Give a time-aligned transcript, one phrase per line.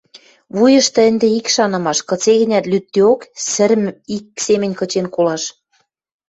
[0.55, 3.83] вуйышты ӹнде ик шанымаш: кыце-гӹнят лӱддеок, сӹрӹм
[4.15, 5.43] ик семӹнь кычен колаш...